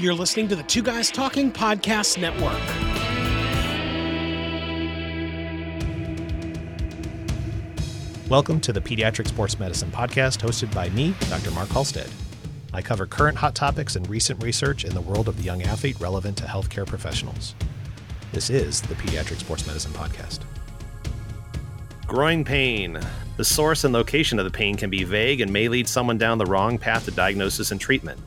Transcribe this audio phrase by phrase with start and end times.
[0.00, 2.58] You're listening to the Two Guys Talking Podcast Network.
[8.30, 11.50] Welcome to the Pediatric Sports Medicine Podcast, hosted by me, Dr.
[11.50, 12.08] Mark Halstead.
[12.72, 16.00] I cover current hot topics and recent research in the world of the young athlete
[16.00, 17.54] relevant to healthcare professionals.
[18.32, 20.38] This is the Pediatric Sports Medicine Podcast.
[22.06, 22.98] Groin pain.
[23.36, 26.38] The source and location of the pain can be vague and may lead someone down
[26.38, 28.18] the wrong path to diagnosis and treatment.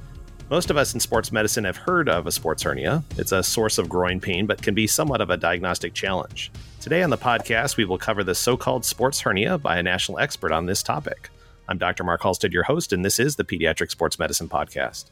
[0.54, 3.04] Most of us in sports medicine have heard of a sports hernia.
[3.18, 6.52] It's a source of groin pain, but can be somewhat of a diagnostic challenge.
[6.80, 10.20] Today on the podcast, we will cover the so called sports hernia by a national
[10.20, 11.32] expert on this topic.
[11.68, 12.04] I'm Dr.
[12.04, 15.06] Mark Halstead, your host, and this is the Pediatric Sports Medicine Podcast.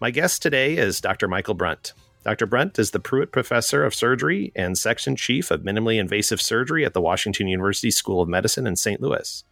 [0.00, 1.28] My guest today is Dr.
[1.28, 1.92] Michael Brunt.
[2.24, 2.46] Dr.
[2.46, 6.94] Brunt is the Pruitt Professor of Surgery and Section Chief of Minimally Invasive Surgery at
[6.94, 9.02] the Washington University School of Medicine in St.
[9.02, 9.44] Louis.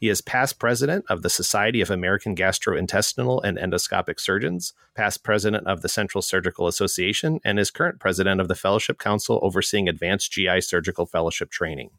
[0.00, 5.66] He is past president of the Society of American Gastrointestinal and Endoscopic Surgeons, past president
[5.66, 10.32] of the Central Surgical Association, and is current president of the Fellowship Council overseeing advanced
[10.32, 11.90] GI surgical fellowship training.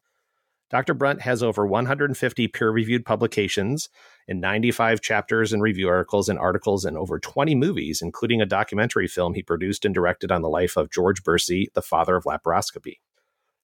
[0.71, 0.95] Dr.
[0.95, 3.87] Brunt has over 150 peer reviewed publications
[4.27, 9.07] and 95 chapters and review articles and articles and over 20 movies, including a documentary
[9.07, 12.95] film he produced and directed on the life of George Berci, the father of laparoscopy.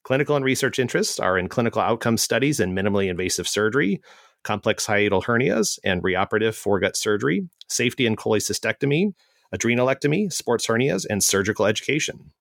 [0.03, 3.99] Clinical and research interests are in clinical outcome studies in minimally invasive surgery,
[4.47, 9.13] complex hiatal hernias and reoperative foregut surgery, safety and cholecystectomy,
[9.53, 12.31] adrenalectomy, sports hernias, and surgical education.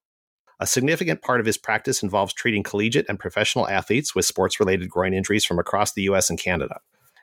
[0.61, 4.89] A significant part of his practice involves treating collegiate and professional athletes with sports related
[4.89, 6.79] groin injuries from across the US and Canada.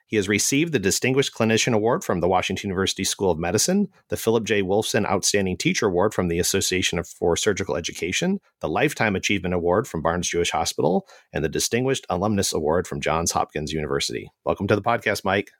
[0.05, 4.17] He has received the Distinguished Clinician Award from the Washington University School of Medicine, the
[4.17, 4.61] Philip J.
[4.61, 10.01] Wolfson Outstanding Teacher Award from the Association for Surgical Education, the Lifetime Achievement Award from
[10.01, 14.29] Barnes Jewish Hospital, and the Distinguished Alumnus Award from Johns Hopkins University.
[14.45, 15.51] Welcome to the podcast, Mike.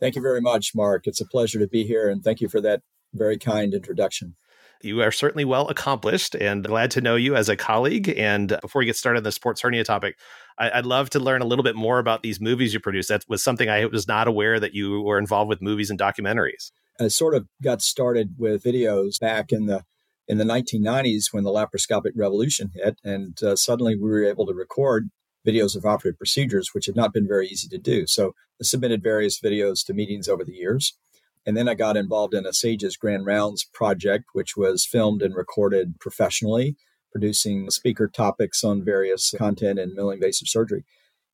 [0.00, 1.06] Thank you very much, Mark.
[1.06, 4.36] It's a pleasure to be here, and thank you for that very kind introduction.
[4.82, 8.12] You are certainly well accomplished and glad to know you as a colleague.
[8.16, 10.18] And before we get started on the sports hernia topic,
[10.58, 13.08] I, would love to learn a little bit more about these movies you produce.
[13.08, 16.70] That was something I was not aware that you were involved with movies and documentaries.
[17.00, 19.84] I sort of got started with videos back in the
[20.28, 24.54] in the 1990s when the laparoscopic revolution hit, and uh, suddenly we were able to
[24.54, 25.10] record
[25.46, 28.06] videos of operative procedures, which had not been very easy to do.
[28.06, 28.28] So
[28.60, 30.96] I submitted various videos to meetings over the years.
[31.44, 35.34] And then I got involved in a SAGES Grand Rounds project, which was filmed and
[35.34, 36.76] recorded professionally,
[37.12, 40.84] producing speaker topics on various content in minimally invasive surgery.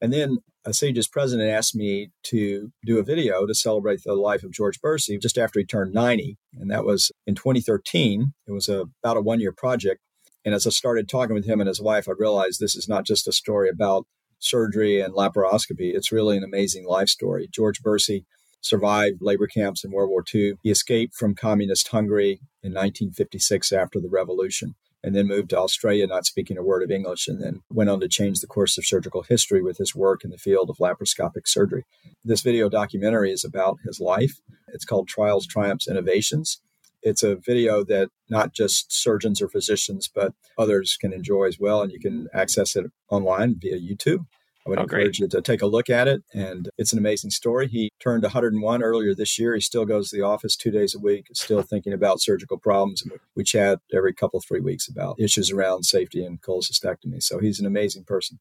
[0.01, 4.45] And then a SAGES president asked me to do a video to celebrate the life
[4.45, 6.37] of George Berci just after he turned 90.
[6.59, 8.35] And that was in 2013.
[8.47, 10.01] It was a, about a one year project.
[10.45, 13.05] And as I started talking with him and his wife, I realized this is not
[13.05, 14.07] just a story about
[14.39, 15.95] surgery and laparoscopy.
[15.95, 17.49] It's really an amazing life story.
[17.53, 18.25] George Berci
[18.61, 20.55] survived labor camps in World War II.
[20.63, 26.07] He escaped from communist Hungary in 1956 after the revolution and then moved to Australia,
[26.07, 28.87] not speaking a word of English, and then went on to change the course of
[28.87, 31.85] surgical history with his work in the field of laparoscopic surgery.
[32.25, 34.41] This video documentary is about his life.
[34.69, 36.61] It's called Trials, Triumphs, Innovations.
[37.03, 41.81] It's a video that not just surgeons or physicians, but others can enjoy as well,
[41.81, 44.27] and you can access it online via YouTube.
[44.69, 45.21] I would oh, encourage great.
[45.21, 46.23] you to take a look at it.
[46.35, 46.51] Mm.
[46.51, 47.69] And it's an amazing story.
[47.69, 49.55] He turned 101 earlier this year.
[49.55, 53.03] He still goes to the office two days a week, still thinking about surgical problems.
[53.35, 57.23] We chat every couple, three weeks about issues around safety and cholecystectomy.
[57.23, 58.41] So he's an amazing person.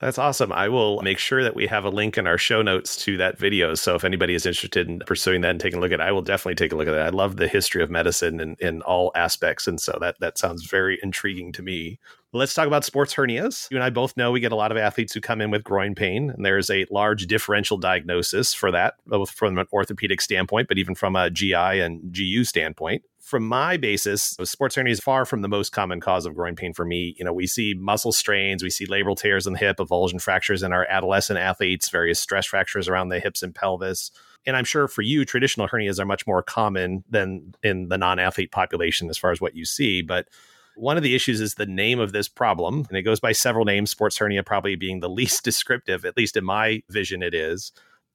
[0.00, 0.52] That's awesome.
[0.52, 3.38] I will make sure that we have a link in our show notes to that
[3.38, 3.74] video.
[3.74, 6.12] So if anybody is interested in pursuing that and taking a look at it, I
[6.12, 7.06] will definitely take a look at that.
[7.06, 9.66] I love the history of medicine in, in all aspects.
[9.66, 11.98] And so that, that sounds very intriguing to me.
[12.34, 13.70] Let's talk about sports hernias.
[13.70, 15.62] You and I both know we get a lot of athletes who come in with
[15.62, 20.66] groin pain, and there's a large differential diagnosis for that, both from an orthopedic standpoint,
[20.66, 25.24] but even from a GI and GU standpoint from my basis, sports hernia is far
[25.24, 27.16] from the most common cause of groin pain for me.
[27.18, 30.62] You know, we see muscle strains, we see labral tears in the hip, avulsion fractures
[30.62, 34.10] in our adolescent athletes, various stress fractures around the hips and pelvis.
[34.46, 38.18] And I'm sure for you, traditional hernias are much more common than in the non
[38.18, 40.02] athlete population as far as what you see.
[40.02, 40.28] But
[40.76, 43.64] one of the issues is the name of this problem, and it goes by several
[43.64, 47.72] names, sports hernia probably being the least descriptive, at least in my vision, it is.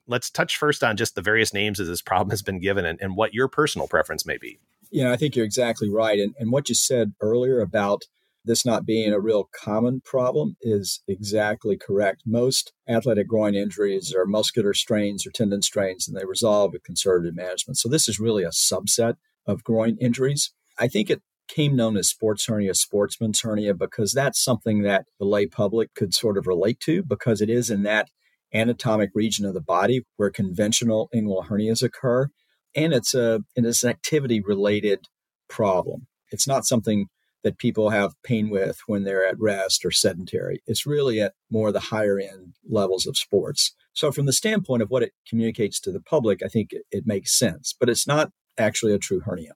[0.08, 3.00] Let's touch first on just the various names as this problem has been given and,
[3.00, 4.60] and what your personal preference may be.
[4.92, 6.20] Yeah, I think you're exactly right.
[6.20, 8.06] And, and what you said earlier about
[8.46, 12.24] this not being a real common problem is exactly correct.
[12.26, 17.36] Most athletic groin injuries are muscular strains or tendon strains, and they resolve with conservative
[17.36, 17.78] management.
[17.78, 19.16] So this is really a subset
[19.46, 20.52] of groin injuries.
[20.80, 25.26] I think it came known as sports hernia, sportsman's hernia, because that's something that the
[25.26, 28.08] lay public could sort of relate to because it is in that
[28.54, 32.30] anatomic region of the body where conventional inguinal hernias occur
[32.76, 35.08] and it's a and it's an activity related
[35.48, 36.08] problem.
[36.32, 37.08] It's not something
[37.44, 40.62] that people have pain with when they're at rest or sedentary.
[40.68, 43.74] It's really at more the higher end levels of sports.
[43.94, 47.08] So, from the standpoint of what it communicates to the public, I think it, it
[47.08, 49.54] makes sense, but it's not actually a true hernia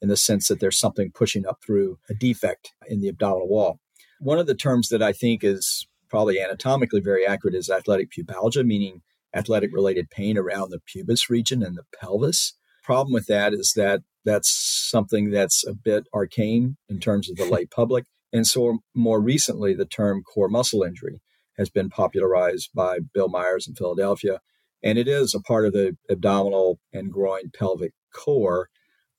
[0.00, 3.80] in the sense that there's something pushing up through a defect in the abdominal wall.
[4.20, 8.64] One of the terms that I think is probably anatomically very accurate is athletic pubalgia,
[8.64, 9.02] meaning
[9.34, 12.54] athletic related pain around the pubis region and the pelvis.
[12.82, 14.50] Problem with that is that that's
[14.90, 18.04] something that's a bit arcane in terms of the lay public.
[18.32, 21.20] And so, more recently, the term core muscle injury
[21.56, 24.40] has been popularized by Bill Meyers in Philadelphia.
[24.82, 28.68] And it is a part of the abdominal and groin pelvic core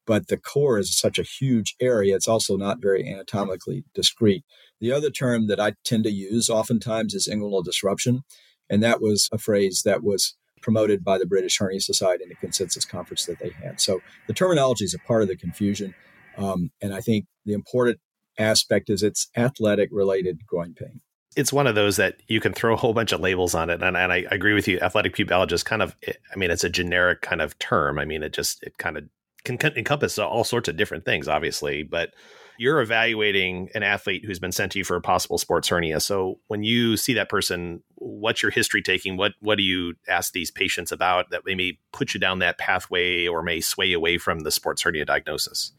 [0.08, 4.44] but the core is such a huge area, it's also not very anatomically discrete.
[4.80, 8.24] The other term that I tend to use oftentimes is inguinal disruption.
[8.70, 12.36] And that was a phrase that was promoted by the British Hernia Society in the
[12.36, 13.80] consensus conference that they had.
[13.80, 15.94] So the terminology is a part of the confusion.
[16.38, 18.00] Um, and I think the important
[18.40, 21.02] aspect is it's athletic related groin pain
[21.38, 23.84] it's one of those that you can throw a whole bunch of labels on it.
[23.84, 24.80] And, and I, agree with you.
[24.80, 28.00] Athletic pubalgia is kind of, I mean, it's a generic kind of term.
[28.00, 29.04] I mean, it just, it kind of
[29.48, 32.14] can encompass all sorts of different things, obviously, but
[32.58, 36.00] you're evaluating an athlete who's been sent to you for a possible sports hernia.
[36.00, 39.16] So when you see that person, what's your history taking?
[39.16, 43.28] What what do you ask these patients about that may put you down that pathway
[43.28, 45.72] or may sway away from the sports hernia diagnosis?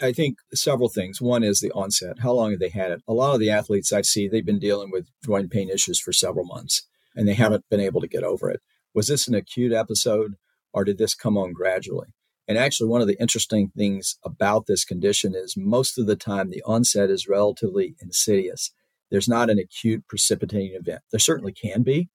[0.00, 1.20] I think several things.
[1.20, 2.20] One is the onset.
[2.20, 3.02] How long have they had it?
[3.06, 6.12] A lot of the athletes I see, they've been dealing with joint pain issues for
[6.12, 8.60] several months and they haven't been able to get over it.
[8.94, 10.34] Was this an acute episode
[10.72, 12.08] or did this come on gradually?
[12.48, 16.50] And actually, one of the interesting things about this condition is most of the time
[16.50, 18.72] the onset is relatively insidious.
[19.10, 21.02] There's not an acute precipitating event.
[21.10, 22.08] There certainly can be,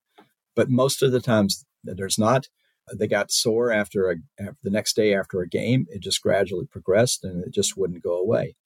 [0.54, 2.48] but most of the times there's not.
[2.94, 5.86] They got sore after, a, after the next day after a game.
[5.90, 8.56] It just gradually progressed and it just wouldn't go away.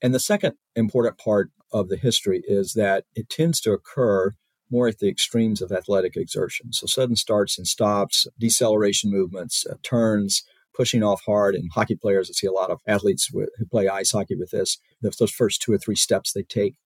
[0.00, 4.34] And the second important part of the history is that it tends to occur
[4.70, 6.72] more at the extremes of athletic exertion.
[6.72, 10.42] So sudden starts and stops, deceleration movements, uh, turns,
[10.74, 11.54] pushing off hard.
[11.54, 14.50] And hockey players, I see a lot of athletes with, who play ice hockey with
[14.50, 14.78] this.
[15.00, 16.76] Those first two or three steps they take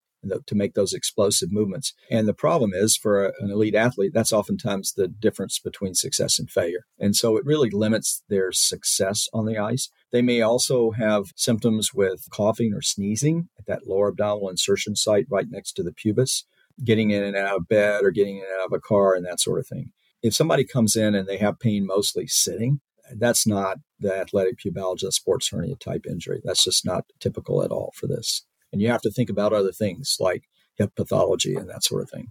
[0.47, 1.93] to make those explosive movements.
[2.11, 6.51] And the problem is for an elite athlete, that's oftentimes the difference between success and
[6.51, 6.87] failure.
[6.99, 9.89] And so it really limits their success on the ice.
[10.13, 15.27] They may also have symptoms with coughing or sneezing at that lower abdominal insertion site
[15.31, 16.45] right next to the pubis,
[16.83, 19.25] getting in and out of bed or getting in and out of a car and
[19.25, 19.93] that sort of thing.
[20.23, 22.81] If somebody comes in and they have pain mostly sitting,
[23.15, 26.41] that's not the athletic pubalgia sports hernia type injury.
[26.45, 28.45] That's just not typical at all for this.
[28.73, 30.45] And you have to think about other things like
[30.77, 32.29] hip pathology and that sort of thing.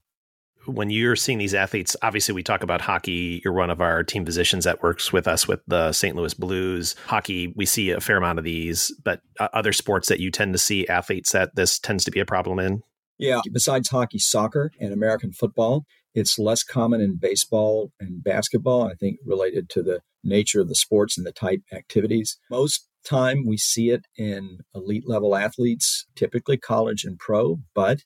[0.65, 3.41] When you're seeing these athletes, obviously we talk about hockey.
[3.43, 6.15] You're one of our team physicians that works with us with the St.
[6.15, 6.95] Louis Blues.
[7.05, 10.53] Hockey, we see a fair amount of these, but uh, other sports that you tend
[10.53, 12.81] to see athletes that this tends to be a problem in?
[13.19, 15.85] Yeah, besides hockey, soccer and American football,
[16.15, 20.75] it's less common in baseball and basketball, I think related to the nature of the
[20.75, 22.37] sports and the type activities.
[22.49, 27.99] Most time we see it in elite level athletes, typically college and pro, but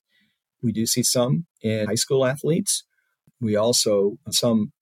[0.62, 2.84] we do see some in high school athletes.
[3.42, 4.74] We also some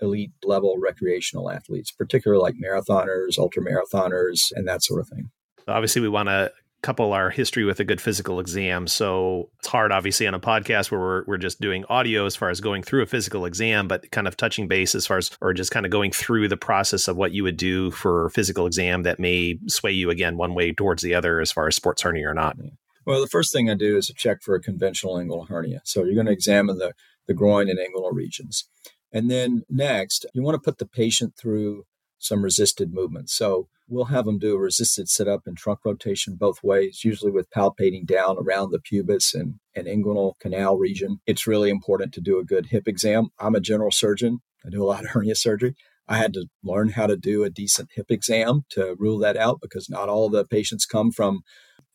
[0.00, 5.30] elite level recreational athletes, particularly like marathoners, ultra marathoners, and that sort of thing.
[5.68, 6.52] Obviously, we want to
[6.82, 8.86] couple our history with a good physical exam.
[8.86, 12.50] So it's hard, obviously, on a podcast where we're, we're just doing audio as far
[12.50, 15.52] as going through a physical exam, but kind of touching base as far as, or
[15.52, 18.66] just kind of going through the process of what you would do for a physical
[18.66, 22.02] exam that may sway you again one way towards the other as far as sports
[22.02, 22.56] hernia or not.
[23.04, 25.80] Well, the first thing I do is check for a conventional inguinal hernia.
[25.84, 26.92] So you're going to examine the,
[27.26, 28.68] the groin and inguinal regions.
[29.12, 31.84] And then next, you want to put the patient through
[32.18, 33.30] some resisted movement.
[33.30, 37.30] So we'll have them do a resisted sit up and trunk rotation both ways, usually
[37.30, 41.20] with palpating down around the pubis and, and inguinal canal region.
[41.26, 43.28] It's really important to do a good hip exam.
[43.38, 45.74] I'm a general surgeon, I do a lot of hernia surgery.
[46.08, 49.58] I had to learn how to do a decent hip exam to rule that out
[49.60, 51.40] because not all the patients come from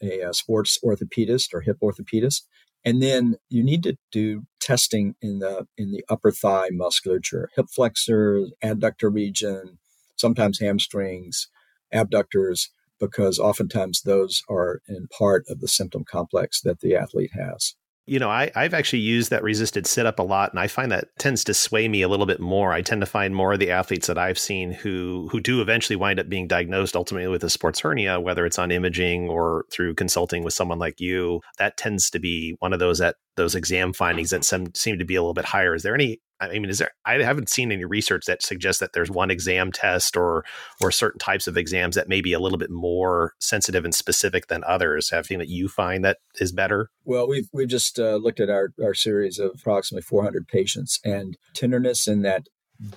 [0.02, 2.42] a, a sports orthopedist or hip orthopedist.
[2.84, 7.68] And then you need to do testing in the in the upper thigh musculature, hip
[7.74, 9.78] flexor, adductor region,
[10.22, 11.50] sometimes hamstrings,
[11.92, 17.76] abductors, because oftentimes those are in part of the symptom complex that the athlete has.
[18.08, 20.92] You know, I, I've actually used that resisted sit up a lot, and I find
[20.92, 22.74] that tends to sway me a little bit more.
[22.74, 25.96] I tend to find more of the athletes that I've seen who who do eventually
[25.96, 29.94] wind up being diagnosed ultimately with a sports hernia, whether it's on imaging or through
[29.94, 31.42] consulting with someone like you.
[31.60, 35.06] That tends to be one of those that those exam findings that some seem to
[35.06, 35.76] be a little bit higher.
[35.76, 36.92] Is there any I mean, is there?
[37.06, 40.44] I haven't seen any research that suggests that there's one exam test or
[40.82, 44.48] or certain types of exams that may be a little bit more sensitive and specific
[44.48, 45.12] than others.
[45.12, 46.90] Have anything that you find that is better?
[47.06, 51.38] Well, we've we've just uh, looked at our our series of approximately 400 patients, and
[51.54, 52.48] tenderness in that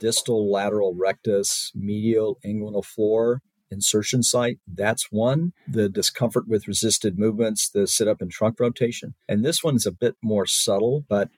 [0.01, 4.59] distal lateral rectus medial inguinal floor insertion site.
[4.67, 5.53] That's one.
[5.69, 9.15] The discomfort with resisted movements, the sit up and trunk rotation.
[9.29, 11.29] And this one's a bit more subtle, but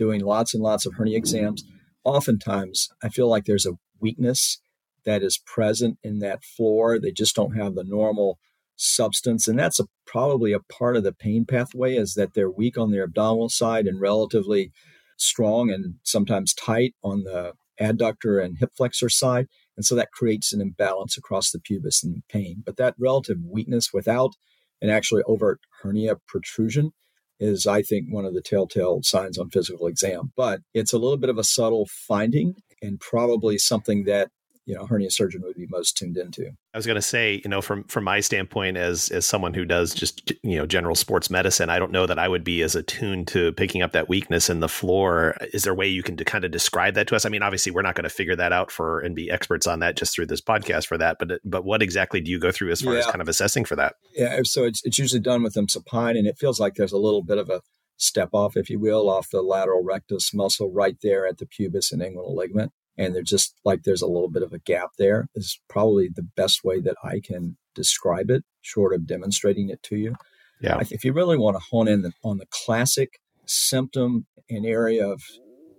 [0.00, 1.62] doing lots and lots of hernia exams,
[2.04, 4.58] oftentimes I feel like there's a weakness
[5.04, 6.98] that is present in that floor.
[6.98, 8.38] They just don't have the normal
[8.76, 9.46] substance.
[9.46, 12.90] And that's a, probably a part of the pain pathway is that they're weak on
[12.90, 14.72] their abdominal side and relatively
[15.18, 19.48] strong and sometimes tight on the adductor and hip flexor side.
[19.76, 22.62] And so that creates an imbalance across the pubis and pain.
[22.64, 24.32] But that relative weakness without
[24.80, 26.92] an actually overt hernia protrusion
[27.40, 30.32] is, I think, one of the telltale signs on physical exam.
[30.36, 34.30] But it's a little bit of a subtle finding and probably something that
[34.70, 36.46] you know hernia surgeon would be most tuned into.
[36.72, 39.64] I was going to say, you know, from from my standpoint as as someone who
[39.64, 42.76] does just you know general sports medicine, I don't know that I would be as
[42.76, 45.36] attuned to picking up that weakness in the floor.
[45.52, 47.24] Is there a way you can kind of describe that to us?
[47.24, 49.80] I mean, obviously, we're not going to figure that out for and be experts on
[49.80, 51.16] that just through this podcast for that.
[51.18, 53.00] But but what exactly do you go through as far yeah.
[53.00, 53.96] as kind of assessing for that?
[54.14, 56.98] Yeah, so it's it's usually done with them supine, and it feels like there's a
[56.98, 57.62] little bit of a
[57.96, 61.90] step off, if you will, off the lateral rectus muscle right there at the pubis
[61.90, 65.26] and inguinal ligament and they're just like there's a little bit of a gap there
[65.34, 69.96] is probably the best way that I can describe it, short of demonstrating it to
[69.96, 70.14] you.
[70.60, 70.78] Yeah.
[70.90, 75.22] If you really want to hone in the, on the classic symptom and area of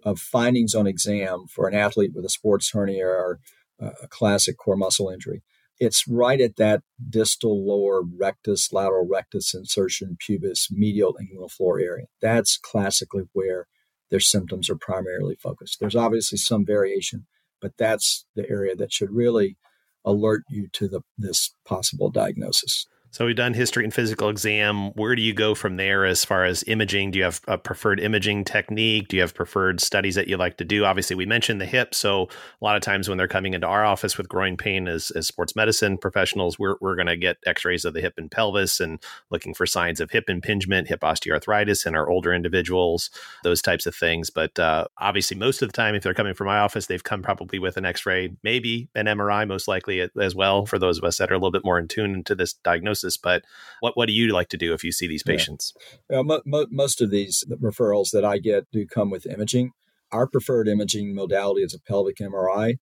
[0.03, 3.39] of findings on exam for an athlete with a sports hernia or
[3.79, 5.43] a classic core muscle injury,
[5.79, 12.05] it's right at that distal lower rectus, lateral rectus insertion, pubis, medial inguinal floor area.
[12.19, 13.67] That's classically where
[14.11, 15.77] their symptoms are primarily focused.
[15.79, 17.25] There's obviously some variation,
[17.61, 19.57] but that's the area that should really
[20.05, 22.85] alert you to the, this possible diagnosis.
[23.13, 24.91] So we've done history and physical exam.
[24.93, 27.11] Where do you go from there as far as imaging?
[27.11, 29.09] Do you have a preferred imaging technique?
[29.09, 30.85] Do you have preferred studies that you like to do?
[30.85, 31.93] Obviously, we mentioned the hip.
[31.93, 32.29] So
[32.61, 35.27] a lot of times when they're coming into our office with groin pain as, as
[35.27, 39.03] sports medicine professionals, we're, we're going to get x-rays of the hip and pelvis and
[39.29, 43.09] looking for signs of hip impingement, hip osteoarthritis in our older individuals,
[43.43, 44.29] those types of things.
[44.29, 47.23] But uh, obviously, most of the time, if they're coming from my office, they've come
[47.23, 51.17] probably with an x-ray, maybe an MRI, most likely as well, for those of us
[51.17, 53.43] that are a little bit more in tune into this diagnosis diagnosis, but
[53.79, 55.73] what, what do you like to do if you see these patients?
[56.09, 56.21] Yeah.
[56.21, 59.71] mo- mo- most of these referrals that I get do come with imaging.
[60.11, 62.75] Our preferred imaging modality is a pelvic MRI.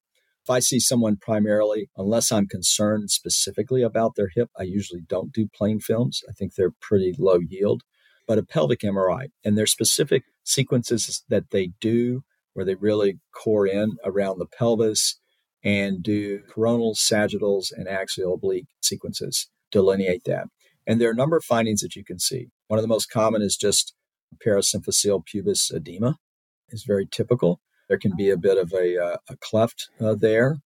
[0.42, 5.32] If I see someone primarily, unless I'm concerned specifically about their hip, I usually don't
[5.32, 6.22] do plain films.
[6.28, 7.82] I think they're pretty low yield.
[8.26, 13.66] But a pelvic MRI, and there's specific sequences that they do where they really core
[13.66, 15.18] in around the pelvis
[15.64, 20.48] and do coronal, sagittals, and axial oblique sequences delineate that.
[20.86, 22.48] And there are a number of findings that you can see.
[22.68, 23.94] One of the most common is just
[24.44, 26.16] parasymphyseal pubis edema
[26.70, 27.60] is very typical.
[27.88, 30.56] There can be a bit of a, uh, a cleft uh, there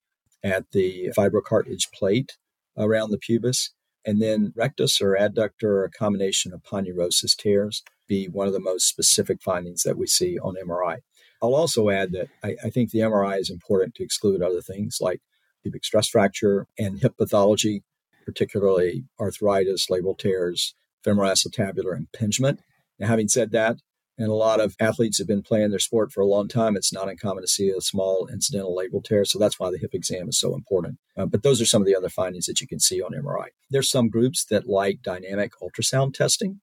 [0.43, 2.37] at the fibrocartilage plate
[2.77, 3.71] around the pubis.
[4.05, 8.61] And then rectus or adductor or a combination of aponeurosis tears be one of the
[8.61, 10.99] most specific findings that we see on MRI.
[11.41, 14.99] I'll also add that I, I think the MRI is important to exclude other things
[15.01, 15.21] like
[15.63, 17.83] pubic stress fracture and hip pathology
[18.25, 20.75] particularly arthritis, labral tears,
[21.05, 22.61] femoral acetabular impingement.
[22.99, 23.79] Now, having said that,
[24.19, 26.77] and a lot of athletes have been playing their sport for a long time.
[26.77, 29.25] It's not uncommon to see a small incidental labral tear.
[29.25, 30.99] So that's why the hip exam is so important.
[31.17, 33.47] Uh, but those are some of the other findings that you can see on MRI.
[33.71, 36.61] There's some groups that like dynamic ultrasound testing.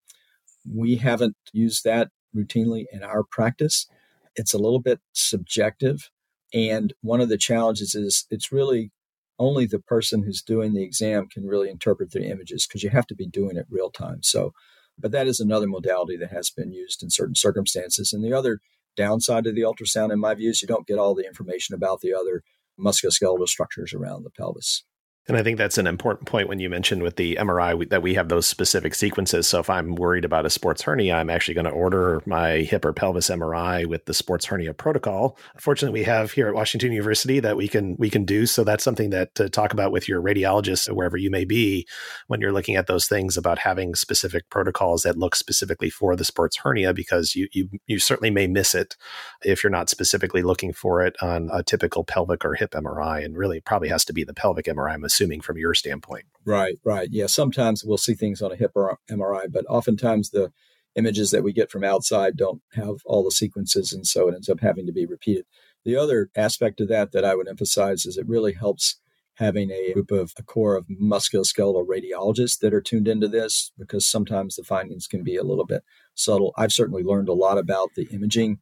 [0.71, 3.87] We haven't used that routinely in our practice.
[4.35, 6.09] It's a little bit subjective.
[6.53, 8.91] And one of the challenges is it's really
[9.39, 13.08] only the person who's doing the exam can really interpret the images because you have
[13.08, 14.22] to be doing it real time.
[14.22, 14.53] So,
[14.98, 18.12] but that is another modality that has been used in certain circumstances.
[18.12, 18.60] And the other
[18.98, 22.01] downside of the ultrasound, in my view, is you don't get all the information about
[22.01, 22.43] the other
[22.77, 24.84] musculoskeletal structures around the pelvis.
[25.29, 28.15] And I think that's an important point when you mentioned with the MRI that we
[28.15, 29.48] have those specific sequences.
[29.48, 32.83] So if I'm worried about a sports hernia, I'm actually going to order my hip
[32.83, 35.38] or pelvis MRI with the sports hernia protocol.
[35.59, 38.48] Fortunately, we have here at Washington University that we can we can do.
[38.48, 41.88] So that's something that to talk about with your radiologist or wherever you may be
[42.25, 46.25] when you're looking at those things about having specific protocols that look specifically for the
[46.25, 48.98] sports hernia because you you you certainly may miss it
[49.45, 53.24] if you're not specifically looking for it on a typical pelvic or hip MRI.
[53.24, 54.93] And really, probably has to be the pelvic MRI.
[54.93, 55.03] I'm
[55.41, 56.25] from your standpoint.
[56.45, 57.09] Right, right.
[57.11, 60.51] Yeah, sometimes we'll see things on a hip or MRI, but oftentimes the
[60.95, 64.49] images that we get from outside don't have all the sequences, and so it ends
[64.49, 65.45] up having to be repeated.
[65.85, 68.99] The other aspect of that that I would emphasize is it really helps
[69.35, 74.05] having a group of a core of musculoskeletal radiologists that are tuned into this because
[74.05, 75.81] sometimes the findings can be a little bit
[76.13, 76.53] subtle.
[76.57, 78.59] I've certainly learned a lot about the imaging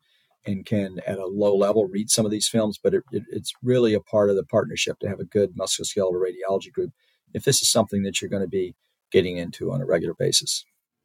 [0.47, 3.51] and can at a low level read some of these films, but it, it, it's
[3.61, 6.91] really a part of the partnership to have a good musculoskeletal radiology group
[7.33, 8.73] if this is something that you're going to be
[9.11, 10.63] getting into on a regular basis.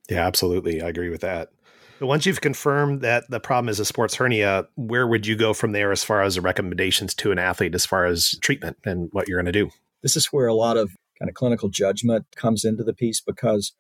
[0.09, 0.83] Yeah, absolutely.
[0.83, 1.51] I agree with that.
[1.99, 5.53] But once you've confirmed that the problem is a sports hernia, where would you go
[5.53, 9.09] from there as far as the recommendations to an athlete as far as treatment and
[9.13, 9.71] what you're going to do?
[10.03, 13.73] This is where a lot of kind of clinical judgment comes into the piece because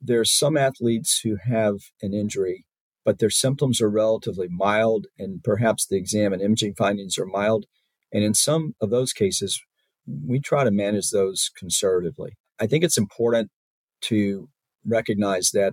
[0.00, 2.66] there's some athletes who have an injury,
[3.08, 7.64] but their symptoms are relatively mild and perhaps the exam and imaging findings are mild.
[8.12, 9.62] And in some of those cases,
[10.06, 12.36] we try to manage those conservatively.
[12.60, 13.50] I think it's important
[14.02, 14.50] to
[14.84, 15.72] recognize that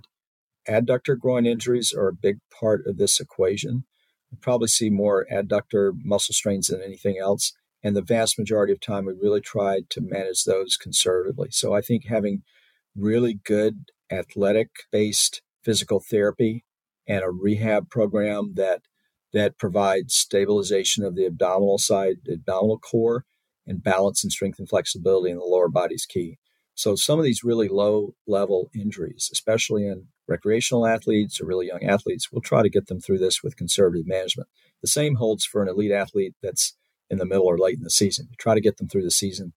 [0.66, 3.84] adductor groin injuries are a big part of this equation.
[4.32, 7.52] We probably see more adductor muscle strains than anything else.
[7.82, 11.48] And the vast majority of time, we really try to manage those conservatively.
[11.50, 12.44] So I think having
[12.96, 16.64] really good athletic based physical therapy
[17.06, 18.82] and a rehab program that
[19.32, 23.24] that provides stabilization of the abdominal side, the abdominal core,
[23.66, 26.38] and balance and strength and flexibility in the lower body is key.
[26.74, 31.82] So some of these really low level injuries, especially in recreational athletes or really young
[31.84, 34.48] athletes, we'll try to get them through this with conservative management.
[34.82, 36.74] The same holds for an elite athlete that's
[37.08, 38.28] in the middle or late in the season.
[38.30, 39.52] You try to get them through the season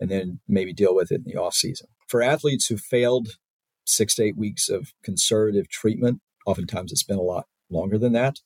[0.00, 1.88] and then maybe deal with it in the off season.
[2.08, 3.36] For athletes who failed
[3.84, 8.40] six to eight weeks of conservative treatment, oftentimes it's been a lot longer than that,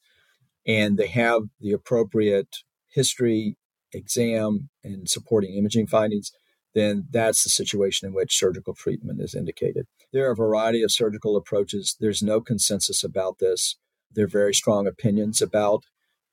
[0.67, 3.57] and they have the appropriate history,
[3.93, 6.33] exam, and supporting imaging findings,
[6.75, 9.87] then that's the situation in which surgical treatment is indicated.
[10.13, 11.97] There are a variety of surgical approaches.
[11.99, 13.77] There's no consensus about this.
[14.13, 15.85] There are very strong opinions about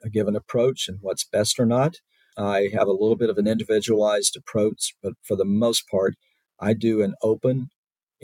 [0.04, 1.96] a given approach and what's best or not.
[2.38, 6.16] I have a little bit of an individualized approach, but for the most part,
[6.60, 7.70] I do an open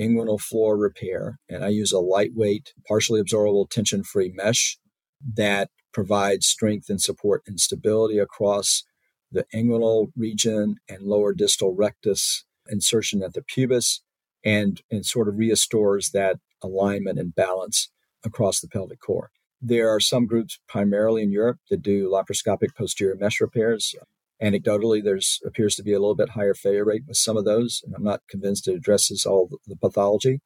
[0.01, 4.77] inguinal floor repair and I use a lightweight, partially absorbable tension free mesh
[5.35, 8.83] that provides strength and support and stability across
[9.31, 14.01] the inguinal region and lower distal rectus insertion at the pubis
[14.43, 17.91] and, and sort of restores that alignment and balance
[18.23, 19.31] across the pelvic core.
[19.61, 23.93] There are some groups, primarily in Europe, that do laparoscopic posterior mesh repairs.
[24.41, 27.81] Anecdotally, there's appears to be a little bit higher failure rate with some of those,
[27.85, 30.41] and I'm not convinced it addresses all the pathology.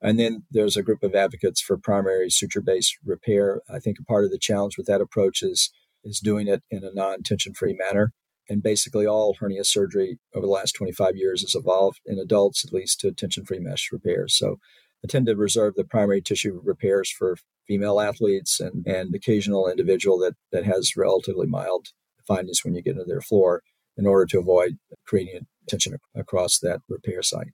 [0.00, 3.62] And then there's a group of advocates for primary suture-based repair.
[3.72, 5.70] I think a part of the challenge with that approach is
[6.04, 8.12] is doing it in a non-tension-free manner
[8.48, 12.72] and basically all hernia surgery over the last 25 years has evolved in adults at
[12.72, 14.56] least to tension free mesh repairs so
[15.04, 20.18] i tend to reserve the primary tissue repairs for female athletes and, and occasional individual
[20.18, 21.88] that, that has relatively mild
[22.26, 23.62] findings when you get into their floor
[23.96, 27.48] in order to avoid creating tension across that repair site.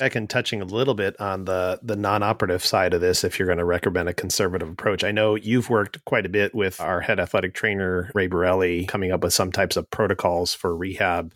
[0.00, 3.58] And touching a little bit on the the non-operative side of this if you're going
[3.58, 5.04] to recommend a conservative approach.
[5.04, 9.12] I know you've worked quite a bit with our head athletic trainer ray Barile coming
[9.12, 11.32] up with some types of protocols for rehab.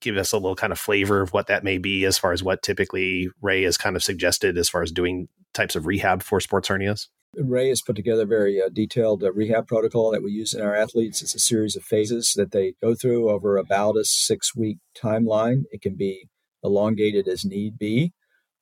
[0.00, 2.44] Give us a little kind of flavor of what that may be as far as
[2.44, 6.40] what typically ray has kind of suggested as far as doing types of rehab for
[6.40, 10.32] sports hernias Ray has put together a very uh, detailed uh, rehab protocol that we
[10.32, 11.22] use in our athletes.
[11.22, 15.64] It's a series of phases that they go through over about a six week timeline.
[15.70, 16.28] It can be
[16.62, 18.12] elongated as need be.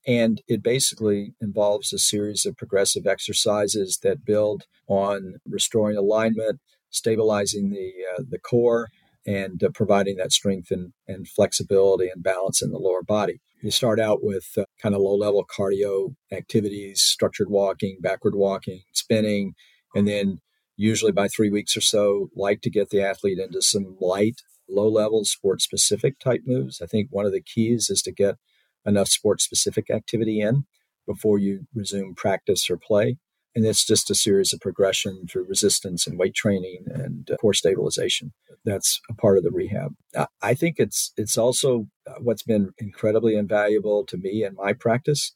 [0.07, 7.71] And it basically involves a series of progressive exercises that build on restoring alignment, stabilizing
[7.71, 8.89] the, uh, the core,
[9.27, 13.41] and uh, providing that strength and, and flexibility and balance in the lower body.
[13.63, 18.83] You start out with uh, kind of low level cardio activities, structured walking, backward walking,
[18.93, 19.55] spinning,
[19.95, 20.39] and then
[20.77, 24.89] usually by three weeks or so, like to get the athlete into some light low
[24.89, 26.81] level sport specific type moves.
[26.83, 28.37] I think one of the keys is to get
[28.85, 30.65] enough sport specific activity in
[31.07, 33.19] before you resume practice or play.
[33.57, 37.55] And it's just a series of progression through resistance and weight training and uh, core
[37.55, 38.35] stabilization.
[38.67, 39.95] That's a part of the rehab.
[40.43, 45.33] I think it's it's also uh, what's been incredibly invaluable to me in my practice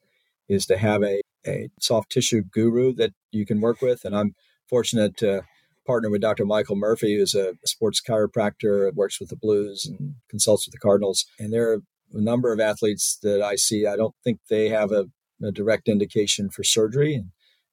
[0.50, 4.04] is to have a, a soft tissue guru that you can work with.
[4.04, 4.34] And I'm
[4.68, 5.44] fortunate to
[5.86, 6.44] partner with Dr.
[6.44, 11.24] Michael Murphy, who's a sports chiropractor, works with the Blues and consults with the Cardinals.
[11.38, 11.78] And there are
[12.12, 13.86] a number of athletes that I see.
[13.86, 15.06] I don't think they have a,
[15.42, 17.14] a direct indication for surgery.
[17.14, 17.30] And,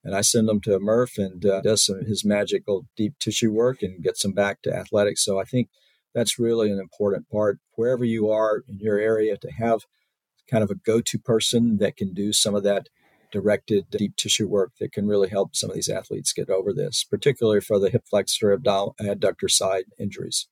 [0.07, 3.83] and I send them to Murph and uh, does some his magical deep tissue work
[3.83, 5.23] and gets them back to athletics.
[5.23, 5.67] So I think
[6.15, 9.81] that's really an important part wherever you are in your area to have
[10.49, 12.87] kind of a go-to person that can do some of that
[13.33, 17.03] directed deep tissue work that can really help some of these athletes get over this,
[17.03, 20.47] particularly for the hip flexor abductor side injuries.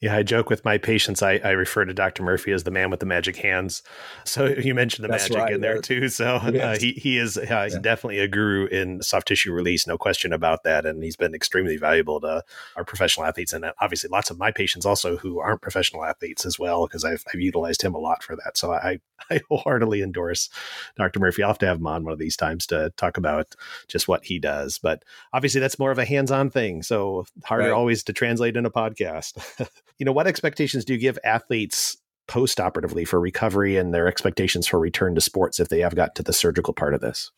[0.00, 1.22] Yeah, I joke with my patients.
[1.22, 2.22] I, I refer to Dr.
[2.22, 3.82] Murphy as the man with the magic hands.
[4.24, 6.08] So you mentioned the That's magic right, in there too.
[6.08, 6.76] So uh, yes.
[6.76, 7.78] uh, he he is uh, yeah.
[7.80, 10.86] definitely a guru in soft tissue release, no question about that.
[10.86, 12.44] And he's been extremely valuable to
[12.76, 16.58] our professional athletes, and obviously lots of my patients also who aren't professional athletes as
[16.58, 18.56] well, because I've I've utilized him a lot for that.
[18.56, 20.48] So I I wholeheartedly endorse
[20.96, 21.20] Dr.
[21.20, 21.42] Murphy.
[21.42, 23.54] I'll have to have him on one of these times to talk about
[23.88, 24.78] just what he does.
[24.78, 27.72] But obviously that's more of a hands-on thing, so harder right.
[27.72, 29.68] always to translate in a podcast.
[29.98, 31.96] you know, what expectations do you give athletes
[32.28, 36.22] post-operatively for recovery and their expectations for return to sports if they have got to
[36.22, 37.30] the surgical part of this?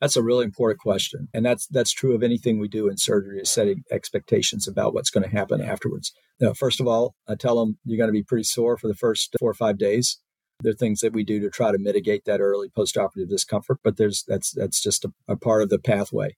[0.00, 3.40] That's a really important question, and that's that's true of anything we do in surgery
[3.40, 6.12] is setting expectations about what's going to happen afterwards.
[6.38, 8.94] Now, first of all, I tell them you're going to be pretty sore for the
[8.94, 10.18] first four or five days.
[10.60, 13.96] There are things that we do to try to mitigate that early postoperative discomfort, but
[13.96, 16.36] there's that's that's just a, a part of the pathway.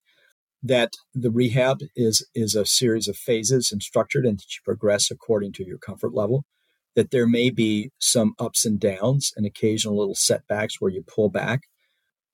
[0.62, 5.11] That the rehab is is a series of phases and structured and that you progress
[5.11, 6.44] according to your comfort level.
[6.96, 11.28] That there may be some ups and downs and occasional little setbacks where you pull
[11.28, 11.62] back.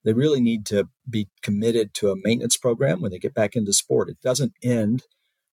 [0.04, 3.72] They really need to be committed to a maintenance program when they get back into
[3.72, 4.08] sport.
[4.08, 5.02] It doesn't end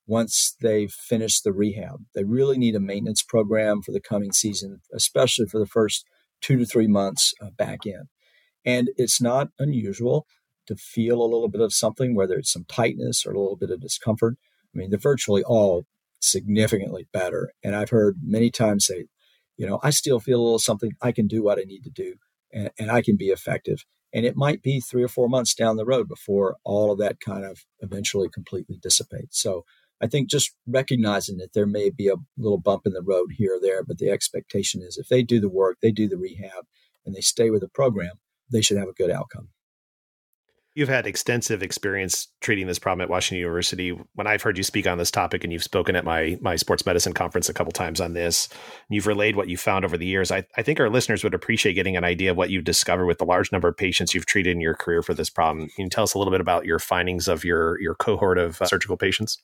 [0.07, 2.03] once they've finished the rehab.
[2.15, 6.05] They really need a maintenance program for the coming season especially for the first
[6.41, 8.07] two to three months uh, back in
[8.65, 10.27] and it's not unusual
[10.67, 13.71] to feel a little bit of something, whether it's some tightness or a little bit
[13.71, 14.35] of discomfort.
[14.73, 15.85] I mean, they're virtually all
[16.19, 17.51] significantly better.
[17.63, 19.05] And I've heard many times say,
[19.57, 20.91] you know, I still feel a little something.
[21.01, 22.15] I can do what I need to do
[22.53, 23.85] and, and I can be effective.
[24.13, 27.19] And it might be three or four months down the road before all of that
[27.19, 29.41] kind of eventually completely dissipates.
[29.41, 29.63] So
[30.01, 33.55] I think just recognizing that there may be a little bump in the road here
[33.55, 36.65] or there, but the expectation is if they do the work, they do the rehab,
[37.05, 38.13] and they stay with the program,
[38.51, 39.49] they should have a good outcome.
[40.73, 43.89] You've had extensive experience treating this problem at Washington University.
[44.15, 46.85] When I've heard you speak on this topic, and you've spoken at my my sports
[46.85, 48.47] medicine conference a couple times on this,
[48.89, 50.31] you've relayed what you found over the years.
[50.31, 53.17] I, I think our listeners would appreciate getting an idea of what you've discovered with
[53.17, 55.67] the large number of patients you've treated in your career for this problem.
[55.75, 58.61] Can you tell us a little bit about your findings of your your cohort of
[58.61, 59.37] uh, surgical patients?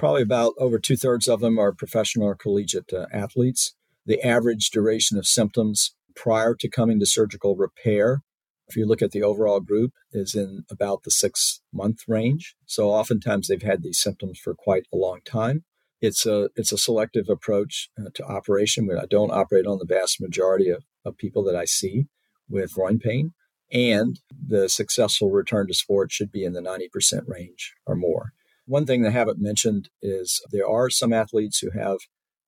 [0.00, 3.74] Probably about over two thirds of them are professional or collegiate uh, athletes.
[4.06, 8.22] The average duration of symptoms prior to coming to surgical repair
[8.70, 12.54] if you look at the overall group, is in about the six month range.
[12.66, 15.64] So oftentimes they've had these symptoms for quite a long time.
[16.00, 18.88] It's a it's a selective approach uh, to operation.
[18.96, 22.06] I don't operate on the vast majority of, of people that I see
[22.48, 23.32] with groin pain,
[23.72, 28.32] and the successful return to sport should be in the 90% range or more.
[28.70, 31.96] One thing I haven't mentioned is there are some athletes who have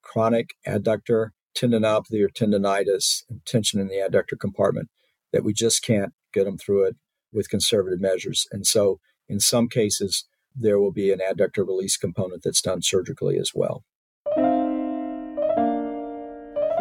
[0.02, 4.88] chronic adductor tendinopathy or tendonitis and tension in the adductor compartment
[5.32, 6.94] that we just can't get them through it
[7.32, 8.46] with conservative measures.
[8.52, 13.36] And so, in some cases, there will be an adductor release component that's done surgically
[13.36, 13.82] as well.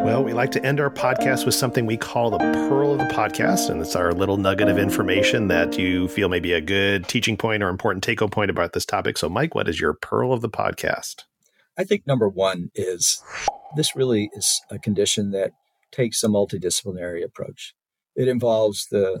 [0.04, 3.04] Well, we like to end our podcast with something we call the pearl of the
[3.04, 3.70] podcast.
[3.70, 7.36] And it's our little nugget of information that you feel may be a good teaching
[7.36, 9.16] point or important take home point about this topic.
[9.16, 11.22] So, Mike, what is your pearl of the podcast?
[11.78, 13.22] I think number one is
[13.76, 15.52] this really is a condition that
[15.92, 17.72] takes a multidisciplinary approach.
[18.16, 19.20] It involves the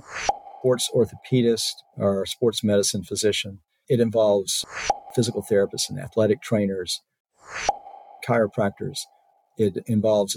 [0.58, 3.60] sports orthopedist or sports medicine physician.
[3.88, 4.64] It involves
[5.14, 7.00] physical therapists and athletic trainers,
[8.28, 8.98] chiropractors.
[9.58, 10.36] It involves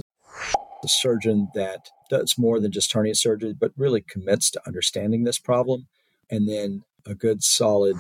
[0.86, 5.40] a surgeon that does more than just hernia surgery, but really commits to understanding this
[5.40, 5.88] problem,
[6.30, 7.98] and then a good, solid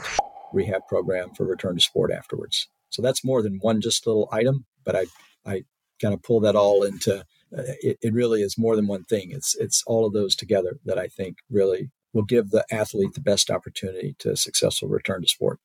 [0.53, 2.67] rehab program for return to sport afterwards.
[2.89, 5.05] So that's more than one just little item, but I,
[5.45, 5.63] I
[6.01, 7.25] kind of pull that all into
[7.57, 9.31] uh, it, it really is more than one thing.
[9.31, 13.21] It's it's all of those together that I think really will give the athlete the
[13.21, 15.59] best opportunity to successful return to sport.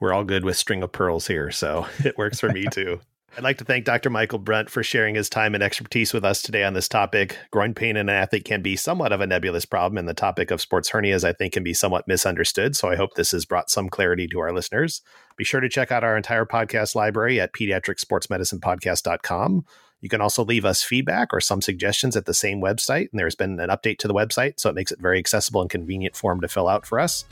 [0.00, 3.00] We're all good with string of pearls here, so it works for me too.
[3.36, 4.08] I'd like to thank Dr.
[4.08, 7.36] Michael Brunt for sharing his time and expertise with us today on this topic.
[7.50, 10.50] Groin pain in an athlete can be somewhat of a nebulous problem, and the topic
[10.50, 12.76] of sports hernias, I think, can be somewhat misunderstood.
[12.76, 15.02] So I hope this has brought some clarity to our listeners.
[15.36, 19.66] Be sure to check out our entire podcast library at pediatricsportsmedicinepodcast.com.
[20.00, 23.10] You can also leave us feedback or some suggestions at the same website.
[23.10, 25.68] And there's been an update to the website, so it makes it very accessible and
[25.68, 27.26] convenient form to fill out for us.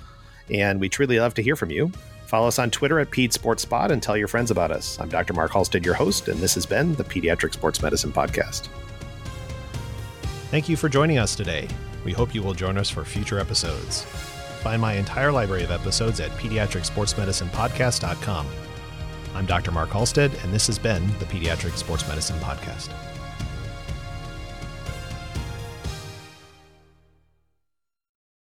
[0.51, 1.93] And we truly love to hear from you.
[2.35, 4.99] Follow us on Twitter at Ped Sports Spot and tell your friends about us.
[4.99, 5.35] I'm Dr.
[5.35, 8.67] Mark Halstead, your host, and this has been the Pediatric Sports Medicine Podcast.
[10.51, 11.69] Thank you for joining us today.
[12.05, 14.03] We hope you will join us for future episodes.
[14.65, 18.47] Find my entire library of episodes at pediatricsportsmedicinepodcast.com.
[19.37, 19.71] I'm Dr.
[19.71, 22.91] Mark Halstead, and this has been the Pediatric Sports Medicine Podcast.